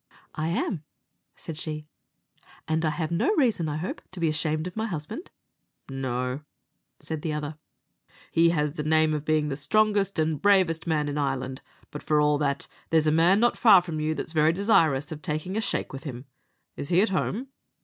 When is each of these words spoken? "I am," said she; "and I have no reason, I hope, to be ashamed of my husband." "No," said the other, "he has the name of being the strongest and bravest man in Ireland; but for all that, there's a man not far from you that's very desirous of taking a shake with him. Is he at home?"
"I 0.33 0.47
am," 0.47 0.83
said 1.35 1.59
she; 1.59 1.85
"and 2.67 2.83
I 2.83 2.89
have 2.89 3.11
no 3.11 3.35
reason, 3.35 3.69
I 3.69 3.77
hope, 3.77 4.01
to 4.13 4.19
be 4.19 4.29
ashamed 4.29 4.65
of 4.65 4.75
my 4.75 4.87
husband." 4.87 5.29
"No," 5.89 6.41
said 6.99 7.21
the 7.21 7.33
other, 7.33 7.59
"he 8.31 8.49
has 8.49 8.71
the 8.73 8.81
name 8.83 9.13
of 9.13 9.23
being 9.25 9.49
the 9.49 9.55
strongest 9.55 10.17
and 10.17 10.41
bravest 10.41 10.87
man 10.87 11.07
in 11.07 11.19
Ireland; 11.19 11.61
but 11.91 12.01
for 12.01 12.19
all 12.19 12.39
that, 12.39 12.67
there's 12.89 13.05
a 13.05 13.11
man 13.11 13.39
not 13.39 13.59
far 13.59 13.79
from 13.83 13.99
you 13.99 14.15
that's 14.15 14.33
very 14.33 14.53
desirous 14.53 15.11
of 15.11 15.21
taking 15.21 15.55
a 15.55 15.61
shake 15.61 15.93
with 15.93 16.03
him. 16.05 16.25
Is 16.75 16.89
he 16.89 17.01
at 17.03 17.09
home?" 17.09 17.49